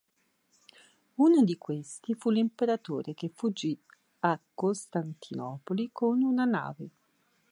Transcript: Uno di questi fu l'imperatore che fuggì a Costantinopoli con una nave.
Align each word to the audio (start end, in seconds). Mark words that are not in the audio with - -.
Uno 1.17 1.43
di 1.43 1.59
questi 1.59 2.15
fu 2.15 2.31
l'imperatore 2.31 3.13
che 3.13 3.29
fuggì 3.29 3.79
a 4.21 4.39
Costantinopoli 4.55 5.89
con 5.91 6.23
una 6.23 6.45
nave. 6.45 6.89